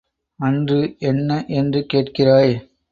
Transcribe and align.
அன்று 0.39 0.79
என்ன 1.01 1.29
என்று 1.51 1.85
கேட்கிறாய்? 1.93 2.55